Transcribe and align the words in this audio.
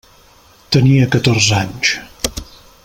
Tenia 0.75 1.07
catorze 1.17 1.55
anys. 1.59 1.93